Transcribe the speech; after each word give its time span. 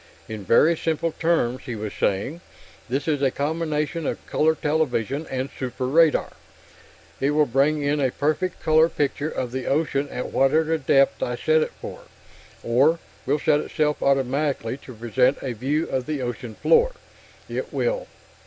"In 0.27 0.43
very 0.43 0.75
simple 0.75 1.11
terms," 1.11 1.65
he 1.67 1.75
was 1.75 1.93
saying, 1.93 2.41
"this 2.89 3.07
is 3.07 3.21
a 3.21 3.29
combination 3.29 4.07
of 4.07 4.25
color 4.25 4.55
television 4.55 5.27
and 5.29 5.47
super 5.59 5.85
radar. 5.85 6.31
It 7.19 7.29
will 7.29 7.45
bring 7.45 7.83
in 7.83 7.99
a 7.99 8.09
perfect 8.09 8.63
color 8.63 8.89
picture 8.89 9.29
of 9.29 9.51
the 9.51 9.67
ocean 9.67 10.09
at 10.09 10.31
whatever 10.31 10.75
depth 10.79 11.21
I 11.21 11.35
set 11.35 11.61
it 11.61 11.73
for, 11.79 11.99
or 12.63 12.97
will 13.27 13.37
set 13.37 13.59
itself 13.59 14.01
automatically 14.01 14.75
to 14.77 14.93
present 14.95 15.37
a 15.43 15.53
view 15.53 15.87
of 15.89 16.07
the 16.07 16.23
ocean 16.23 16.55
floor. 16.55 16.93
It 17.47 17.71
will...." 17.71 18.07